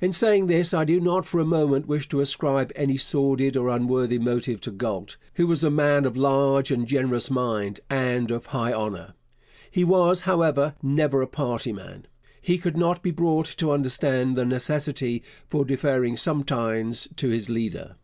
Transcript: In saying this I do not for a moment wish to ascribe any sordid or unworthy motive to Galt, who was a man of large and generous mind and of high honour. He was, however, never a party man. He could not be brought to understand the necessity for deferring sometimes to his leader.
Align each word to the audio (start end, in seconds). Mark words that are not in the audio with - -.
In 0.00 0.12
saying 0.12 0.46
this 0.46 0.72
I 0.72 0.84
do 0.84 1.00
not 1.00 1.26
for 1.26 1.40
a 1.40 1.44
moment 1.44 1.88
wish 1.88 2.08
to 2.10 2.20
ascribe 2.20 2.70
any 2.76 2.96
sordid 2.96 3.56
or 3.56 3.68
unworthy 3.68 4.16
motive 4.20 4.60
to 4.60 4.70
Galt, 4.70 5.16
who 5.34 5.48
was 5.48 5.64
a 5.64 5.72
man 5.72 6.04
of 6.04 6.16
large 6.16 6.70
and 6.70 6.86
generous 6.86 7.32
mind 7.32 7.80
and 7.90 8.30
of 8.30 8.46
high 8.46 8.72
honour. 8.72 9.14
He 9.68 9.82
was, 9.82 10.20
however, 10.20 10.76
never 10.84 11.20
a 11.20 11.26
party 11.26 11.72
man. 11.72 12.06
He 12.40 12.58
could 12.58 12.76
not 12.76 13.02
be 13.02 13.10
brought 13.10 13.46
to 13.56 13.72
understand 13.72 14.36
the 14.36 14.46
necessity 14.46 15.24
for 15.50 15.64
deferring 15.64 16.16
sometimes 16.16 17.08
to 17.16 17.30
his 17.30 17.50
leader. 17.50 17.96